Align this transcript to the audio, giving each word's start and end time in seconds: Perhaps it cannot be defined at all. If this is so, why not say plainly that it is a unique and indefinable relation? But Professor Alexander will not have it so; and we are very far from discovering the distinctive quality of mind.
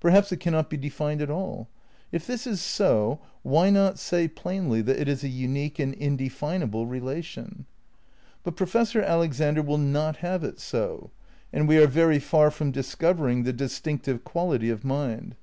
Perhaps 0.00 0.32
it 0.32 0.40
cannot 0.40 0.70
be 0.70 0.78
defined 0.78 1.20
at 1.20 1.28
all. 1.28 1.68
If 2.10 2.26
this 2.26 2.46
is 2.46 2.62
so, 2.62 3.20
why 3.42 3.68
not 3.68 3.98
say 3.98 4.26
plainly 4.26 4.80
that 4.80 4.98
it 4.98 5.06
is 5.06 5.22
a 5.22 5.28
unique 5.28 5.78
and 5.78 5.92
indefinable 5.92 6.86
relation? 6.86 7.66
But 8.42 8.56
Professor 8.56 9.02
Alexander 9.02 9.60
will 9.60 9.76
not 9.76 10.16
have 10.24 10.42
it 10.44 10.60
so; 10.60 11.10
and 11.52 11.68
we 11.68 11.76
are 11.76 11.86
very 11.86 12.18
far 12.18 12.50
from 12.50 12.70
discovering 12.70 13.42
the 13.42 13.52
distinctive 13.52 14.24
quality 14.24 14.70
of 14.70 14.82
mind. 14.82 15.36